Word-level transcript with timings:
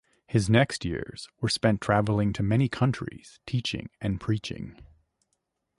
His 0.25 0.49
next 0.49 0.83
years 0.83 1.27
were 1.41 1.47
spent 1.47 1.79
traveling 1.79 2.33
to 2.33 2.41
many 2.41 2.67
countries 2.67 3.39
teaching 3.45 3.91
and 4.01 4.19
preaching. 4.19 4.81